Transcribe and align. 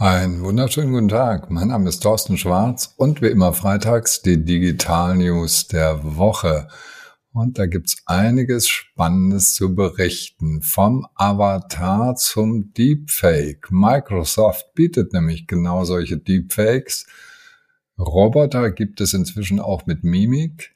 Einen 0.00 0.42
wunderschönen 0.42 0.94
guten 0.94 1.08
Tag. 1.10 1.50
Mein 1.50 1.68
Name 1.68 1.90
ist 1.90 2.00
Thorsten 2.02 2.38
Schwarz 2.38 2.94
und 2.96 3.20
wie 3.20 3.26
immer 3.26 3.52
freitags 3.52 4.22
die 4.22 4.42
Digital 4.42 5.14
News 5.18 5.68
der 5.68 6.16
Woche. 6.16 6.68
Und 7.34 7.58
da 7.58 7.66
gibt's 7.66 7.98
einiges 8.06 8.66
Spannendes 8.66 9.52
zu 9.52 9.74
berichten. 9.74 10.62
Vom 10.62 11.06
Avatar 11.16 12.14
zum 12.16 12.72
Deepfake. 12.72 13.70
Microsoft 13.70 14.72
bietet 14.72 15.12
nämlich 15.12 15.46
genau 15.46 15.84
solche 15.84 16.16
Deepfakes. 16.16 17.06
Roboter 17.98 18.70
gibt 18.70 19.02
es 19.02 19.12
inzwischen 19.12 19.60
auch 19.60 19.84
mit 19.84 20.02
Mimik. 20.02 20.74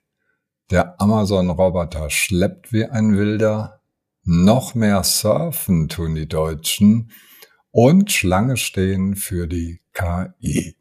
Der 0.71 1.01
Amazon-Roboter 1.01 2.11
schleppt 2.11 2.75
wie 2.75 2.85
ein 2.85 3.17
Wilder. 3.17 3.81
Noch 4.25 4.75
mehr 4.75 5.03
surfen 5.03 5.89
tun 5.89 6.15
die 6.15 6.29
Deutschen 6.29 7.11
und 7.75 8.13
Schlange 8.13 8.57
stehen 8.57 9.17
für 9.17 9.49
die 9.49 9.81
KI. 9.93 10.77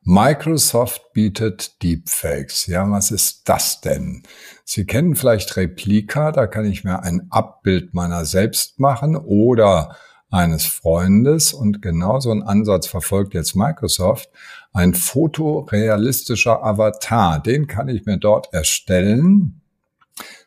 Microsoft 0.00 1.12
bietet 1.12 1.82
Deepfakes. 1.82 2.66
Ja, 2.68 2.90
was 2.90 3.10
ist 3.10 3.46
das 3.46 3.82
denn? 3.82 4.22
Sie 4.64 4.86
kennen 4.86 5.14
vielleicht 5.14 5.54
Replika, 5.58 6.32
da 6.32 6.46
kann 6.46 6.64
ich 6.64 6.84
mir 6.84 7.02
ein 7.02 7.26
Abbild 7.28 7.92
meiner 7.92 8.24
selbst 8.24 8.80
machen 8.80 9.14
oder 9.14 9.96
eines 10.30 10.64
Freundes 10.64 11.52
und 11.52 11.82
genau 11.82 12.18
so 12.18 12.30
einen 12.30 12.42
Ansatz 12.42 12.86
verfolgt 12.86 13.34
jetzt 13.34 13.54
Microsoft. 13.54 14.30
Ein 14.72 14.94
fotorealistischer 14.94 16.64
Avatar, 16.64 17.42
den 17.42 17.66
kann 17.66 17.88
ich 17.88 18.06
mir 18.06 18.16
dort 18.16 18.54
erstellen. 18.54 19.60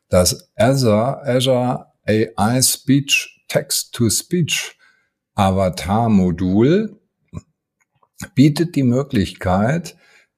Das 0.09 0.51
Azure, 0.55 1.21
Azure 1.27 1.85
AI 2.07 2.61
Speech 2.63 3.45
Text 3.47 3.93
to 3.93 4.09
Speech 4.09 4.78
Avatar-Modul 5.39 6.99
bietet 8.35 8.75
die 8.75 8.83
Möglichkeit, 8.83 9.95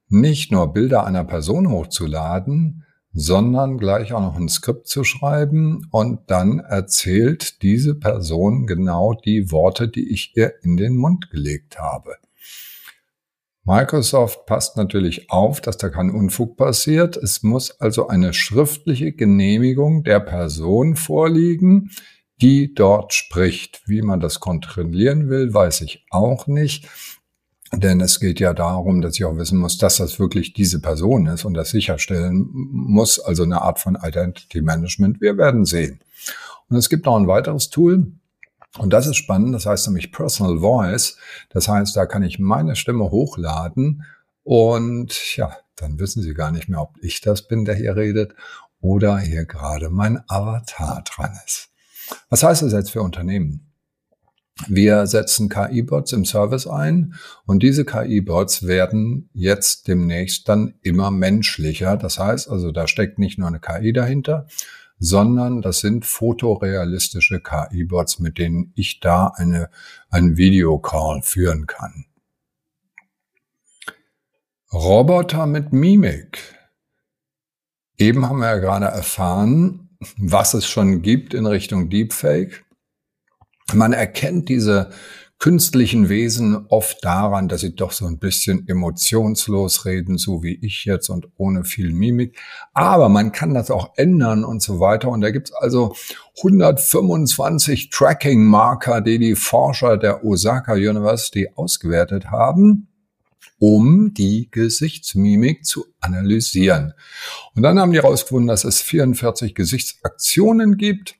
nicht 0.08 0.52
nur 0.52 0.72
Bilder 0.72 1.04
einer 1.04 1.24
Person 1.24 1.68
hochzuladen, 1.68 2.84
sondern 3.12 3.78
gleich 3.78 4.12
auch 4.12 4.20
noch 4.20 4.36
ein 4.36 4.48
Skript 4.48 4.86
zu 4.86 5.02
schreiben 5.02 5.88
und 5.90 6.30
dann 6.30 6.60
erzählt 6.60 7.62
diese 7.62 7.96
Person 7.96 8.68
genau 8.68 9.14
die 9.14 9.50
Worte, 9.50 9.88
die 9.88 10.08
ich 10.08 10.36
ihr 10.36 10.52
in 10.62 10.76
den 10.76 10.94
Mund 10.94 11.32
gelegt 11.32 11.80
habe. 11.80 12.14
Microsoft 13.64 14.46
passt 14.46 14.76
natürlich 14.76 15.32
auf, 15.32 15.60
dass 15.60 15.78
da 15.78 15.88
kein 15.88 16.10
Unfug 16.10 16.56
passiert. 16.56 17.16
Es 17.16 17.42
muss 17.42 17.80
also 17.80 18.06
eine 18.06 18.34
schriftliche 18.34 19.12
Genehmigung 19.12 20.04
der 20.04 20.20
Person 20.20 20.94
vorliegen, 20.94 21.90
die 22.42 22.74
dort 22.74 23.14
spricht. 23.14 23.82
Wie 23.86 24.02
man 24.02 24.20
das 24.20 24.40
kontrollieren 24.40 25.28
will, 25.28 25.54
weiß 25.54 25.80
ich 25.82 26.04
auch 26.10 26.46
nicht. 26.46 26.88
Denn 27.74 28.00
es 28.02 28.20
geht 28.20 28.38
ja 28.38 28.52
darum, 28.52 29.00
dass 29.00 29.14
ich 29.14 29.24
auch 29.24 29.36
wissen 29.38 29.58
muss, 29.58 29.78
dass 29.78 29.96
das 29.96 30.18
wirklich 30.18 30.52
diese 30.52 30.80
Person 30.80 31.26
ist 31.26 31.46
und 31.46 31.54
das 31.54 31.70
sicherstellen 31.70 32.50
muss, 32.52 33.18
also 33.18 33.44
eine 33.44 33.62
Art 33.62 33.78
von 33.78 33.96
Identity 34.02 34.60
Management. 34.60 35.22
Wir 35.22 35.38
werden 35.38 35.64
sehen. 35.64 36.00
Und 36.68 36.76
es 36.76 36.90
gibt 36.90 37.06
noch 37.06 37.16
ein 37.16 37.28
weiteres 37.28 37.70
Tool, 37.70 38.12
und 38.78 38.92
das 38.92 39.06
ist 39.06 39.16
spannend, 39.16 39.54
das 39.54 39.66
heißt 39.66 39.86
nämlich 39.88 40.12
Personal 40.12 40.60
Voice. 40.60 41.18
Das 41.50 41.68
heißt, 41.68 41.94
da 41.94 42.06
kann 42.06 42.22
ich 42.22 42.38
meine 42.38 42.74
Stimme 42.74 43.10
hochladen 43.10 44.04
und 44.44 45.36
ja, 45.36 45.56
dann 45.76 45.98
wissen 45.98 46.22
Sie 46.22 46.34
gar 46.34 46.50
nicht 46.50 46.68
mehr, 46.68 46.80
ob 46.80 46.96
ich 47.02 47.20
das 47.20 47.46
bin, 47.46 47.64
der 47.64 47.74
hier 47.74 47.96
redet 47.96 48.34
oder 48.80 49.18
hier 49.18 49.44
gerade 49.44 49.90
mein 49.90 50.22
Avatar 50.26 51.04
dran 51.04 51.38
ist. 51.46 51.71
Was 52.28 52.42
heißt 52.42 52.62
das 52.62 52.72
jetzt 52.72 52.90
für 52.90 53.02
Unternehmen? 53.02 53.72
Wir 54.68 55.06
setzen 55.06 55.48
KI-Bots 55.48 56.12
im 56.12 56.24
Service 56.24 56.66
ein 56.66 57.14
und 57.46 57.62
diese 57.62 57.84
KI-Bots 57.84 58.66
werden 58.66 59.30
jetzt 59.32 59.88
demnächst 59.88 60.48
dann 60.48 60.74
immer 60.82 61.10
menschlicher. 61.10 61.96
Das 61.96 62.18
heißt 62.18 62.48
also, 62.48 62.70
da 62.70 62.86
steckt 62.86 63.18
nicht 63.18 63.38
nur 63.38 63.48
eine 63.48 63.60
KI 63.60 63.92
dahinter, 63.92 64.46
sondern 64.98 65.62
das 65.62 65.80
sind 65.80 66.04
fotorealistische 66.04 67.40
KI-Bots, 67.40 68.20
mit 68.20 68.38
denen 68.38 68.72
ich 68.76 69.00
da 69.00 69.32
eine, 69.34 69.68
einen 70.10 70.36
Videocall 70.36 71.22
führen 71.22 71.66
kann. 71.66 72.04
Roboter 74.72 75.46
mit 75.46 75.72
Mimik. 75.72 76.38
Eben 77.98 78.26
haben 78.28 78.38
wir 78.38 78.46
ja 78.46 78.58
gerade 78.58 78.86
erfahren, 78.86 79.81
was 80.18 80.54
es 80.54 80.66
schon 80.66 81.02
gibt 81.02 81.34
in 81.34 81.46
Richtung 81.46 81.88
Deepfake. 81.88 82.64
Man 83.72 83.92
erkennt 83.92 84.48
diese 84.48 84.90
künstlichen 85.38 86.08
Wesen 86.08 86.66
oft 86.68 87.04
daran, 87.04 87.48
dass 87.48 87.62
sie 87.62 87.74
doch 87.74 87.90
so 87.90 88.06
ein 88.06 88.18
bisschen 88.18 88.68
emotionslos 88.68 89.86
reden, 89.86 90.16
so 90.16 90.44
wie 90.44 90.54
ich 90.62 90.84
jetzt 90.84 91.08
und 91.08 91.26
ohne 91.36 91.64
viel 91.64 91.92
Mimik. 91.92 92.38
Aber 92.74 93.08
man 93.08 93.32
kann 93.32 93.52
das 93.52 93.70
auch 93.70 93.94
ändern 93.96 94.44
und 94.44 94.62
so 94.62 94.78
weiter. 94.78 95.08
Und 95.08 95.20
da 95.20 95.30
gibt 95.30 95.48
es 95.48 95.54
also 95.54 95.96
125 96.38 97.90
Tracking-Marker, 97.90 99.00
die 99.00 99.18
die 99.18 99.34
Forscher 99.34 99.96
der 99.96 100.24
Osaka 100.24 100.74
University 100.74 101.48
ausgewertet 101.56 102.30
haben 102.30 102.91
um 103.58 104.12
die 104.14 104.50
Gesichtsmimik 104.50 105.64
zu 105.64 105.86
analysieren. 106.00 106.94
Und 107.54 107.62
dann 107.62 107.78
haben 107.78 107.92
die 107.92 107.98
herausgefunden, 107.98 108.48
dass 108.48 108.64
es 108.64 108.80
44 108.80 109.54
Gesichtsaktionen 109.54 110.76
gibt. 110.76 111.16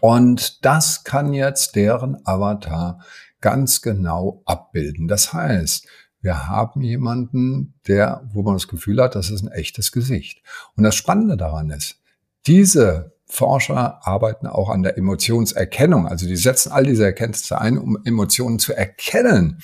Und 0.00 0.64
das 0.64 1.04
kann 1.04 1.32
jetzt 1.32 1.74
deren 1.74 2.18
Avatar 2.24 3.00
ganz 3.40 3.82
genau 3.82 4.42
abbilden. 4.44 5.08
Das 5.08 5.32
heißt, 5.32 5.86
wir 6.20 6.48
haben 6.48 6.82
jemanden, 6.82 7.74
der, 7.86 8.28
wo 8.32 8.42
man 8.42 8.54
das 8.54 8.68
Gefühl 8.68 9.00
hat, 9.00 9.14
das 9.14 9.30
ist 9.30 9.42
ein 9.42 9.52
echtes 9.52 9.92
Gesicht. 9.92 10.42
Und 10.76 10.82
das 10.82 10.96
Spannende 10.96 11.36
daran 11.36 11.70
ist, 11.70 12.00
diese 12.46 13.12
Forscher 13.26 14.06
arbeiten 14.06 14.46
auch 14.46 14.70
an 14.70 14.82
der 14.82 14.96
Emotionserkennung. 14.96 16.08
Also 16.08 16.26
die 16.26 16.36
setzen 16.36 16.72
all 16.72 16.84
diese 16.84 17.04
Erkenntnisse 17.04 17.60
ein, 17.60 17.78
um 17.78 17.98
Emotionen 18.04 18.58
zu 18.58 18.74
erkennen. 18.74 19.60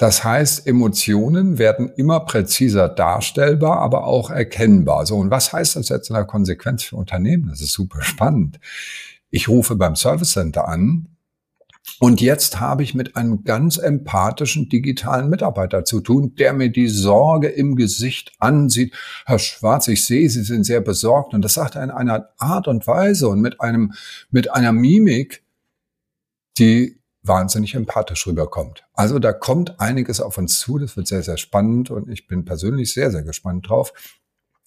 Das 0.00 0.24
heißt, 0.24 0.66
Emotionen 0.66 1.58
werden 1.58 1.90
immer 1.94 2.20
präziser 2.20 2.88
darstellbar, 2.88 3.80
aber 3.80 4.06
auch 4.06 4.30
erkennbar. 4.30 5.04
So, 5.04 5.16
und 5.16 5.30
was 5.30 5.52
heißt 5.52 5.76
das 5.76 5.90
jetzt 5.90 6.08
in 6.08 6.14
der 6.14 6.24
Konsequenz 6.24 6.84
für 6.84 6.96
Unternehmen? 6.96 7.50
Das 7.50 7.60
ist 7.60 7.74
super 7.74 8.00
spannend. 8.00 8.58
Ich 9.28 9.48
rufe 9.48 9.76
beim 9.76 9.96
Service 9.96 10.32
Center 10.32 10.66
an 10.66 11.18
und 11.98 12.22
jetzt 12.22 12.60
habe 12.60 12.82
ich 12.82 12.94
mit 12.94 13.14
einem 13.14 13.44
ganz 13.44 13.76
empathischen 13.76 14.70
digitalen 14.70 15.28
Mitarbeiter 15.28 15.84
zu 15.84 16.00
tun, 16.00 16.34
der 16.34 16.54
mir 16.54 16.70
die 16.70 16.88
Sorge 16.88 17.48
im 17.48 17.76
Gesicht 17.76 18.32
ansieht. 18.38 18.94
Herr 19.26 19.38
Schwarz, 19.38 19.86
ich 19.86 20.06
sehe, 20.06 20.30
Sie 20.30 20.44
sind 20.44 20.64
sehr 20.64 20.80
besorgt. 20.80 21.34
Und 21.34 21.42
das 21.44 21.52
sagt 21.52 21.76
er 21.76 21.84
in 21.84 21.90
einer 21.90 22.30
Art 22.38 22.68
und 22.68 22.86
Weise 22.86 23.28
und 23.28 23.42
mit 23.42 23.60
einem, 23.60 23.92
mit 24.30 24.50
einer 24.50 24.72
Mimik, 24.72 25.42
die 26.58 26.99
wahnsinnig 27.22 27.74
empathisch 27.74 28.26
rüberkommt. 28.26 28.84
Also 28.94 29.18
da 29.18 29.32
kommt 29.32 29.80
einiges 29.80 30.20
auf 30.20 30.38
uns 30.38 30.60
zu, 30.60 30.78
das 30.78 30.96
wird 30.96 31.06
sehr, 31.06 31.22
sehr 31.22 31.36
spannend 31.36 31.90
und 31.90 32.08
ich 32.08 32.26
bin 32.26 32.44
persönlich 32.44 32.92
sehr, 32.92 33.10
sehr 33.10 33.22
gespannt 33.22 33.68
drauf. 33.68 33.92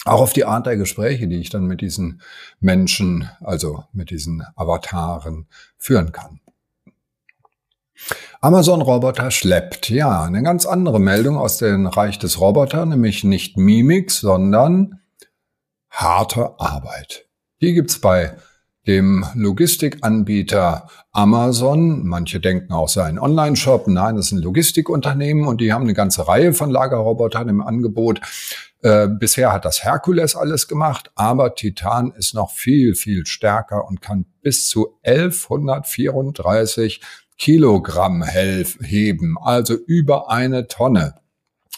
Auch 0.06 0.22
auf 0.22 0.34
die 0.34 0.46
Art 0.46 0.66
der 0.66 0.76
Gespräche, 0.78 1.28
die 1.28 1.40
ich 1.40 1.50
dann 1.50 1.66
mit 1.66 1.82
diesen 1.82 2.22
Menschen, 2.60 3.30
also 3.40 3.86
mit 3.94 4.10
diesen 4.10 4.44
Avataren 4.56 5.48
führen 5.78 6.12
kann. 6.12 6.42
Amazon 8.42 8.82
Roboter 8.82 9.32
schleppt. 9.32 9.90
Ja, 9.90 10.24
eine 10.24 10.44
ganz 10.44 10.66
andere 10.66 11.00
Meldung 11.00 11.38
aus 11.38 11.58
dem 11.58 11.88
Reich 11.88 12.20
des 12.20 12.42
Roboter, 12.42 12.86
nämlich 12.86 13.24
nicht 13.24 13.56
Mimik, 13.56 14.12
sondern 14.12 15.00
harte 15.90 16.60
Arbeit. 16.60 17.28
Die 17.62 17.74
gibt's 17.74 18.00
bei 18.02 18.36
dem 18.88 19.26
Logistikanbieter 19.34 20.88
Amazon. 21.12 22.06
Manche 22.06 22.40
denken 22.40 22.74
auch, 22.74 22.90
sei 22.90 23.04
ein 23.06 23.20
Online-Shop. 23.20 23.88
Nein, 23.88 24.16
das 24.16 24.28
ist 24.28 24.34
ein 24.34 24.42
Logistikunternehmen 24.42 25.48
und 25.48 25.62
die 25.62 25.72
haben 25.72 25.84
eine 25.84 25.94
ganze 25.94 26.28
Reihe 26.28 26.54
von 26.54 26.70
Lagerrobotern 26.70 27.50
im 27.50 27.62
Angebot. 27.62 28.22
Äh, 28.82 29.08
bisher 29.08 29.54
hat 29.54 29.64
das 29.66 29.84
Herkules 29.84 30.36
alles 30.36 30.68
gemacht, 30.68 31.12
aber 31.16 31.56
Titan 31.56 32.12
ist 32.12 32.34
noch 32.34 32.52
viel, 32.52 32.96
viel 32.96 33.26
stärker 33.26 33.88
und 33.88 34.02
kann 34.02 34.26
bis 34.42 34.68
zu 34.68 35.00
1134 35.04 37.00
Kilogramm 37.38 38.24
heben, 38.24 39.38
also 39.42 39.76
über 39.76 40.30
eine 40.30 40.68
Tonne. 40.68 41.16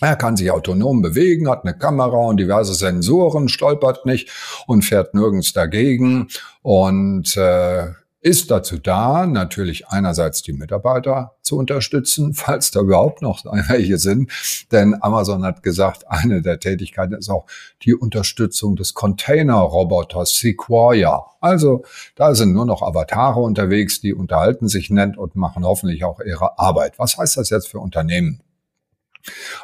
Er 0.01 0.17
kann 0.17 0.35
sich 0.35 0.51
autonom 0.51 1.01
bewegen, 1.01 1.49
hat 1.49 1.63
eine 1.63 1.77
Kamera 1.77 2.17
und 2.17 2.37
diverse 2.37 2.75
Sensoren, 2.75 3.47
stolpert 3.47 4.05
nicht 4.05 4.29
und 4.67 4.83
fährt 4.83 5.13
nirgends 5.13 5.53
dagegen 5.53 6.27
und 6.61 7.37
äh, 7.37 7.93
ist 8.25 8.49
dazu 8.49 8.79
da, 8.79 9.27
natürlich 9.27 9.87
einerseits 9.87 10.41
die 10.41 10.51
Mitarbeiter 10.51 11.35
zu 11.43 11.57
unterstützen, 11.59 12.33
falls 12.35 12.71
da 12.71 12.81
überhaupt 12.81 13.21
noch 13.21 13.45
welche 13.69 13.99
sind. 13.99 14.31
Denn 14.71 14.97
Amazon 14.99 15.45
hat 15.45 15.61
gesagt, 15.61 16.05
eine 16.09 16.41
der 16.41 16.59
Tätigkeiten 16.59 17.13
ist 17.13 17.29
auch 17.29 17.45
die 17.83 17.93
Unterstützung 17.93 18.75
des 18.75 18.95
Container-Roboters 18.95 20.35
Sequoia. 20.39 21.23
Also 21.39 21.85
da 22.15 22.33
sind 22.33 22.51
nur 22.51 22.65
noch 22.65 22.81
Avatare 22.81 23.39
unterwegs, 23.39 24.01
die 24.01 24.15
unterhalten 24.15 24.67
sich 24.67 24.89
nett 24.89 25.17
und 25.17 25.35
machen 25.35 25.63
hoffentlich 25.63 26.03
auch 26.03 26.19
ihre 26.19 26.57
Arbeit. 26.57 26.97
Was 26.97 27.19
heißt 27.19 27.37
das 27.37 27.51
jetzt 27.51 27.67
für 27.67 27.79
Unternehmen? 27.79 28.41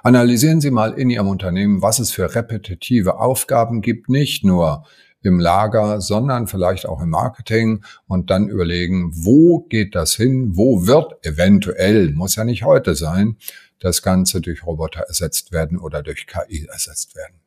Analysieren 0.03 0.61
Sie 0.61 0.71
mal 0.71 0.93
in 0.93 1.09
Ihrem 1.09 1.27
Unternehmen, 1.27 1.81
was 1.81 1.99
es 1.99 2.11
für 2.11 2.33
repetitive 2.35 3.19
Aufgaben 3.19 3.81
gibt, 3.81 4.09
nicht 4.09 4.43
nur 4.43 4.85
im 5.23 5.39
Lager, 5.39 6.01
sondern 6.01 6.47
vielleicht 6.47 6.87
auch 6.87 7.01
im 7.01 7.09
Marketing 7.09 7.83
und 8.07 8.29
dann 8.29 8.49
überlegen, 8.49 9.11
wo 9.13 9.59
geht 9.59 9.95
das 9.95 10.15
hin, 10.15 10.51
wo 10.55 10.87
wird 10.87 11.25
eventuell, 11.25 12.11
muss 12.11 12.35
ja 12.35 12.43
nicht 12.43 12.63
heute 12.63 12.95
sein, 12.95 13.37
das 13.79 14.01
Ganze 14.01 14.41
durch 14.41 14.65
Roboter 14.65 15.01
ersetzt 15.01 15.51
werden 15.51 15.77
oder 15.77 16.01
durch 16.03 16.27
KI 16.27 16.67
ersetzt 16.71 17.15
werden. 17.15 17.41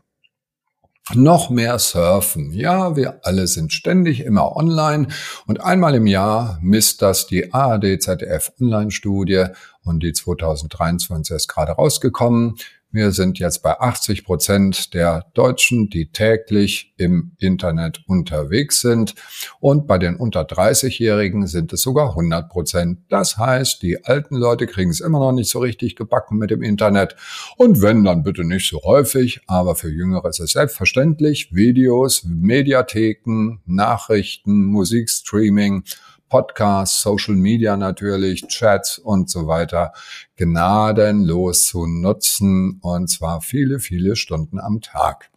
Noch 1.12 1.50
mehr 1.50 1.78
surfen. 1.78 2.52
Ja, 2.52 2.96
wir 2.96 3.20
alle 3.26 3.46
sind 3.46 3.74
ständig 3.74 4.20
immer 4.20 4.56
online 4.56 5.08
und 5.46 5.60
einmal 5.60 5.94
im 5.94 6.06
Jahr 6.06 6.58
misst 6.62 7.02
das 7.02 7.26
die 7.26 7.52
ARD 7.52 8.02
ZDF 8.02 8.52
Online 8.58 8.90
Studie 8.90 9.44
und 9.84 10.02
die 10.02 10.12
2023 10.12 11.36
ist 11.36 11.48
gerade 11.48 11.72
rausgekommen. 11.72 12.56
Wir 12.94 13.10
sind 13.10 13.40
jetzt 13.40 13.64
bei 13.64 13.80
80 13.80 14.24
Prozent 14.24 14.94
der 14.94 15.26
Deutschen, 15.34 15.90
die 15.90 16.12
täglich 16.12 16.94
im 16.96 17.32
Internet 17.40 18.04
unterwegs 18.06 18.82
sind. 18.82 19.16
Und 19.58 19.88
bei 19.88 19.98
den 19.98 20.14
unter 20.14 20.42
30-Jährigen 20.42 21.48
sind 21.48 21.72
es 21.72 21.82
sogar 21.82 22.10
100 22.10 22.48
Prozent. 22.48 23.00
Das 23.08 23.36
heißt, 23.36 23.82
die 23.82 24.04
alten 24.04 24.36
Leute 24.36 24.68
kriegen 24.68 24.92
es 24.92 25.00
immer 25.00 25.18
noch 25.18 25.32
nicht 25.32 25.50
so 25.50 25.58
richtig 25.58 25.96
gebacken 25.96 26.38
mit 26.38 26.52
dem 26.52 26.62
Internet. 26.62 27.16
Und 27.56 27.82
wenn, 27.82 28.04
dann 28.04 28.22
bitte 28.22 28.44
nicht 28.44 28.68
so 28.70 28.80
häufig. 28.84 29.40
Aber 29.48 29.74
für 29.74 29.90
Jüngere 29.90 30.28
ist 30.28 30.38
es 30.38 30.52
selbstverständlich. 30.52 31.52
Videos, 31.52 32.22
Mediatheken, 32.22 33.58
Nachrichten, 33.66 34.66
Musikstreaming 34.66 35.82
Podcasts, 36.28 37.00
Social 37.00 37.34
Media 37.34 37.76
natürlich, 37.76 38.46
Chats 38.48 38.98
und 38.98 39.30
so 39.30 39.46
weiter 39.46 39.92
gnadenlos 40.36 41.66
zu 41.66 41.86
nutzen 41.86 42.78
und 42.82 43.08
zwar 43.08 43.40
viele, 43.40 43.78
viele 43.78 44.16
Stunden 44.16 44.58
am 44.58 44.80
Tag. 44.80 45.30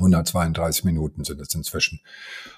132 0.00 0.84
Minuten 0.84 1.24
sind 1.24 1.40
es 1.40 1.54
inzwischen. 1.54 2.00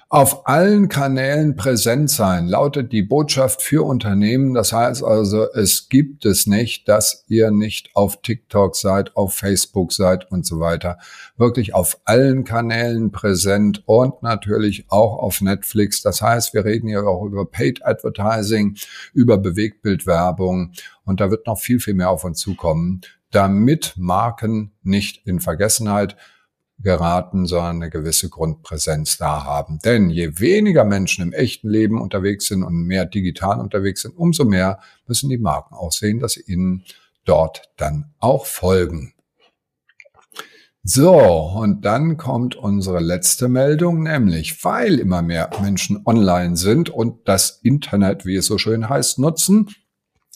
Auf 0.09 0.47
allen 0.47 0.89
Kanälen 0.89 1.55
präsent 1.55 2.09
sein, 2.09 2.47
lautet 2.47 2.91
die 2.91 3.01
Botschaft 3.01 3.63
für 3.63 3.83
Unternehmen. 3.83 4.53
Das 4.53 4.71
heißt 4.71 5.03
also, 5.03 5.51
es 5.53 5.89
gibt 5.89 6.25
es 6.25 6.45
nicht, 6.45 6.87
dass 6.87 7.25
ihr 7.27 7.49
nicht 7.49 7.89
auf 7.95 8.21
TikTok 8.21 8.75
seid, 8.75 9.15
auf 9.15 9.33
Facebook 9.33 9.91
seid 9.91 10.29
und 10.31 10.45
so 10.45 10.59
weiter. 10.59 10.99
Wirklich 11.35 11.73
auf 11.73 11.99
allen 12.05 12.43
Kanälen 12.43 13.11
präsent 13.11 13.81
und 13.87 14.21
natürlich 14.21 14.85
auch 14.89 15.17
auf 15.17 15.41
Netflix. 15.41 16.03
Das 16.03 16.21
heißt, 16.21 16.53
wir 16.53 16.63
reden 16.63 16.87
hier 16.87 17.07
auch 17.07 17.25
über 17.25 17.45
Paid 17.49 17.83
Advertising, 17.83 18.77
über 19.13 19.39
Bewegtbildwerbung 19.39 20.73
und 21.05 21.19
da 21.19 21.31
wird 21.31 21.47
noch 21.47 21.59
viel, 21.59 21.79
viel 21.79 21.95
mehr 21.95 22.11
auf 22.11 22.23
uns 22.23 22.39
zukommen, 22.39 23.01
damit 23.31 23.95
Marken 23.97 24.73
nicht 24.83 25.25
in 25.25 25.39
Vergessenheit 25.39 26.15
geraten, 26.79 27.45
sondern 27.45 27.77
eine 27.77 27.89
gewisse 27.89 28.29
Grundpräsenz 28.29 29.17
da 29.17 29.43
haben. 29.43 29.79
Denn 29.83 30.09
je 30.09 30.39
weniger 30.39 30.83
Menschen 30.83 31.23
im 31.23 31.33
echten 31.33 31.69
Leben 31.69 32.01
unterwegs 32.01 32.47
sind 32.47 32.63
und 32.63 32.85
mehr 32.85 33.05
digital 33.05 33.59
unterwegs 33.59 34.01
sind, 34.01 34.17
umso 34.17 34.45
mehr 34.45 34.79
müssen 35.07 35.29
die 35.29 35.37
Marken 35.37 35.75
auch 35.75 35.91
sehen, 35.91 36.19
dass 36.19 36.33
sie 36.33 36.43
ihnen 36.45 36.83
dort 37.25 37.71
dann 37.77 38.13
auch 38.19 38.45
folgen. 38.45 39.13
So, 40.85 41.17
und 41.17 41.85
dann 41.85 42.17
kommt 42.17 42.57
unsere 42.57 42.99
letzte 42.99 43.47
Meldung, 43.47 44.03
nämlich 44.03 44.65
weil 44.65 44.99
immer 44.99 45.21
mehr 45.21 45.49
Menschen 45.61 46.01
online 46.05 46.57
sind 46.57 46.89
und 46.89 47.25
das 47.25 47.61
Internet, 47.63 48.25
wie 48.25 48.35
es 48.35 48.47
so 48.47 48.57
schön 48.57 48.89
heißt, 48.89 49.17
nutzen, 49.17 49.69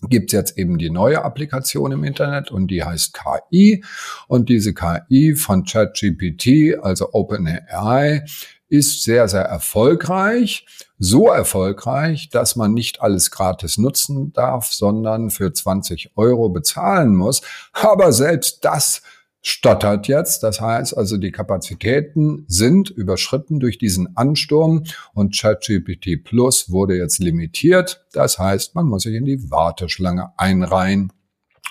gibt 0.03 0.31
es 0.31 0.38
jetzt 0.38 0.57
eben 0.57 0.77
die 0.77 0.89
neue 0.89 1.23
Applikation 1.23 1.91
im 1.91 2.03
Internet 2.03 2.51
und 2.51 2.67
die 2.67 2.83
heißt 2.83 3.13
KI. 3.13 3.83
Und 4.27 4.49
diese 4.49 4.73
KI 4.73 5.35
von 5.35 5.63
ChatGPT, 5.63 6.77
also 6.81 7.13
OpenAI, 7.13 8.23
ist 8.69 9.03
sehr, 9.03 9.27
sehr 9.27 9.44
erfolgreich. 9.44 10.65
So 10.99 11.29
erfolgreich, 11.29 12.29
dass 12.29 12.55
man 12.55 12.73
nicht 12.73 13.01
alles 13.01 13.31
gratis 13.31 13.77
nutzen 13.77 14.33
darf, 14.33 14.71
sondern 14.71 15.29
für 15.29 15.53
20 15.53 16.11
Euro 16.15 16.50
bezahlen 16.50 17.15
muss. 17.15 17.41
Aber 17.71 18.11
selbst 18.11 18.65
das 18.65 19.01
stottert 19.47 20.09
jetzt. 20.09 20.44
Das 20.44 20.59
heißt 20.59 20.97
also, 20.97 21.15
die 21.15 21.31
Kapazitäten 21.31 22.44
sind 22.47 22.89
überschritten 22.89 23.61
durch 23.61 23.77
diesen 23.77 24.17
Ansturm 24.17 24.83
und 25.13 25.39
ChatGPT 25.39 26.21
Plus 26.23 26.69
wurde 26.69 26.97
jetzt 26.97 27.19
limitiert. 27.19 28.05
Das 28.11 28.39
heißt, 28.39 28.75
man 28.75 28.88
muss 28.88 29.03
sich 29.03 29.15
in 29.15 29.23
die 29.23 29.49
Warteschlange 29.49 30.33
einreihen, 30.35 31.13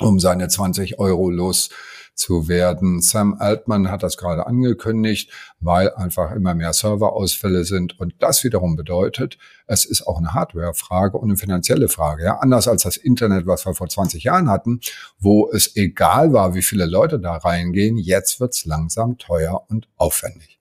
um 0.00 0.18
seine 0.18 0.48
20 0.48 0.98
Euro 0.98 1.28
los 1.28 1.68
zu 2.16 2.48
werden. 2.48 3.00
Sam 3.00 3.36
Altman 3.38 3.90
hat 3.90 4.02
das 4.02 4.16
gerade 4.16 4.46
angekündigt, 4.46 5.30
weil 5.60 5.92
einfach 5.94 6.32
immer 6.32 6.54
mehr 6.54 6.72
Serverausfälle 6.72 7.64
sind. 7.64 8.00
Und 8.00 8.14
das 8.20 8.42
wiederum 8.42 8.74
bedeutet, 8.74 9.38
es 9.66 9.84
ist 9.84 10.06
auch 10.06 10.18
eine 10.18 10.34
Hardware-Frage 10.34 11.18
und 11.18 11.28
eine 11.28 11.36
finanzielle 11.36 11.88
Frage. 11.88 12.24
Ja, 12.24 12.38
anders 12.38 12.66
als 12.66 12.82
das 12.82 12.96
Internet, 12.96 13.46
was 13.46 13.66
wir 13.66 13.74
vor 13.74 13.88
20 13.88 14.24
Jahren 14.24 14.50
hatten, 14.50 14.80
wo 15.18 15.50
es 15.52 15.76
egal 15.76 16.32
war, 16.32 16.54
wie 16.54 16.62
viele 16.62 16.86
Leute 16.86 17.20
da 17.20 17.36
reingehen. 17.36 17.98
Jetzt 17.98 18.40
wird's 18.40 18.64
langsam 18.64 19.18
teuer 19.18 19.64
und 19.68 19.88
aufwendig. 19.96 20.56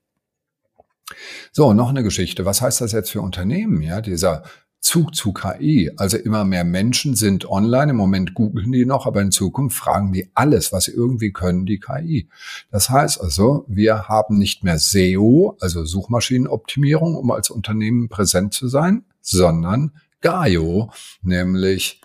So, 1.52 1.74
noch 1.74 1.90
eine 1.90 2.04
Geschichte. 2.04 2.46
Was 2.46 2.62
heißt 2.62 2.82
das 2.82 2.92
jetzt 2.92 3.12
für 3.12 3.22
Unternehmen? 3.22 3.82
Ja, 3.82 4.02
dieser 4.02 4.44
Zug 4.86 5.16
zu 5.16 5.34
KI. 5.34 5.92
Also 5.98 6.16
immer 6.16 6.46
mehr 6.46 6.64
Menschen 6.64 7.16
sind 7.16 7.50
online. 7.50 7.90
Im 7.90 7.98
Moment 7.98 8.36
googeln 8.36 8.72
die 8.72 8.86
noch, 8.86 9.08
aber 9.08 9.20
in 9.24 9.32
Zukunft 9.32 9.76
fragen 9.76 10.14
die 10.14 10.30
alles, 10.36 10.72
was 10.72 10.86
sie 10.86 10.92
irgendwie 10.92 11.32
können, 11.32 11.66
die 11.66 11.80
KI. 11.80 12.30
Das 12.70 12.92
heißt 12.92 13.20
also, 13.20 13.66
wir 13.68 14.08
haben 14.08 14.38
nicht 14.38 14.64
mehr 14.64 14.78
SEO, 14.78 15.58
also 15.60 15.86
Suchmaschinenoptimierung, 15.86 17.16
um 17.16 17.32
als 17.32 17.50
Unternehmen 17.50 18.10
präsent 18.10 18.54
zu 18.54 18.68
sein, 18.68 19.06
sondern 19.22 19.92
GAIO, 20.22 20.92
nämlich 21.24 22.02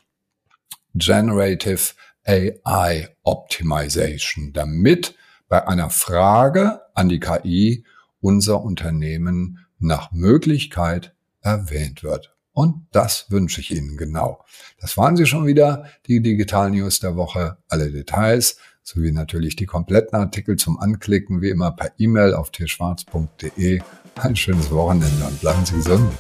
Generative 0.94 1.92
AI 2.24 3.10
Optimization, 3.22 4.54
damit 4.54 5.14
bei 5.48 5.68
einer 5.68 5.90
Frage 5.90 6.80
an 6.94 7.10
die 7.10 7.20
KI 7.20 7.84
unser 8.22 8.62
Unternehmen 8.64 9.66
nach 9.78 10.12
Möglichkeit 10.12 11.14
erwähnt 11.42 12.02
wird. 12.02 12.34
Und 12.52 12.86
das 12.92 13.26
wünsche 13.30 13.60
ich 13.60 13.70
Ihnen 13.70 13.96
genau. 13.96 14.44
Das 14.80 14.96
waren 14.96 15.16
sie 15.16 15.26
schon 15.26 15.46
wieder, 15.46 15.84
die 16.06 16.20
Digital 16.20 16.70
News 16.70 17.00
der 17.00 17.16
Woche. 17.16 17.58
Alle 17.68 17.90
Details 17.90 18.56
sowie 18.82 19.12
natürlich 19.12 19.56
die 19.56 19.66
kompletten 19.66 20.18
Artikel 20.18 20.56
zum 20.56 20.78
Anklicken, 20.78 21.42
wie 21.42 21.50
immer 21.50 21.70
per 21.70 21.92
E-Mail 21.98 22.34
auf 22.34 22.50
tierschwarz.de. 22.50 23.80
Ein 24.16 24.36
schönes 24.36 24.70
Wochenende 24.70 25.24
und 25.24 25.40
bleiben 25.40 25.64
Sie 25.64 25.76
gesund. 25.76 26.12